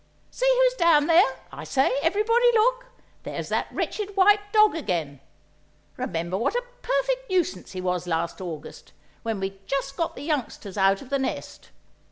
"See 0.31 0.51
who's 0.57 0.73
down 0.73 1.05
there? 1.05 1.29
I 1.51 1.63
say, 1.63 1.93
everybody, 2.01 2.47
look! 2.55 2.87
There's 3.21 3.49
that 3.49 3.67
wretched 3.71 4.15
white 4.17 4.39
dog 4.51 4.73
again! 4.75 5.19
Remember 5.95 6.37
what 6.39 6.55
a 6.55 6.63
perfect 6.81 7.29
nuisance 7.29 7.73
he 7.73 7.81
was 7.81 8.07
last 8.07 8.41
August, 8.41 8.93
when 9.21 9.39
we'd 9.39 9.67
just 9.67 9.95
got 9.95 10.15
the 10.15 10.23
youngsters 10.23 10.75
out 10.75 11.03
of 11.03 11.11
the 11.11 11.19
nest? 11.19 11.69